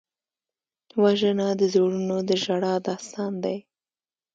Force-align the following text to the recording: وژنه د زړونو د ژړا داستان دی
وژنه 1.01 1.47
د 1.59 1.61
زړونو 1.73 2.15
د 2.29 2.31
ژړا 2.43 2.73
داستان 2.87 3.33
دی 3.43 3.57